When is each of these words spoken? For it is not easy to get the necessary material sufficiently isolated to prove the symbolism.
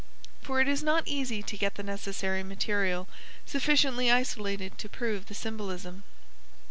For 0.41 0.59
it 0.59 0.67
is 0.67 0.81
not 0.81 1.07
easy 1.07 1.43
to 1.43 1.55
get 1.57 1.75
the 1.75 1.83
necessary 1.83 2.41
material 2.41 3.07
sufficiently 3.45 4.09
isolated 4.11 4.79
to 4.79 4.89
prove 4.89 5.27
the 5.27 5.35
symbolism. 5.35 6.01